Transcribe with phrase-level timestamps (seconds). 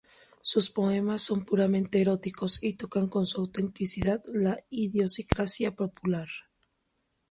[0.41, 6.27] Sus poemas son puramente eróticos y tocan con su autenticidad la idiosincrasia popular.